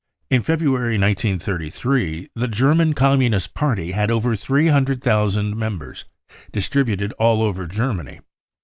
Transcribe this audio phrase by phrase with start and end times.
[0.31, 6.05] In February 1933 the German Communist Party had over three hundred thousand members,
[6.51, 8.19] distributed all over Germany.